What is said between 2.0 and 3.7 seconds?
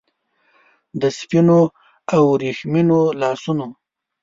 او وریښمینو لاسونو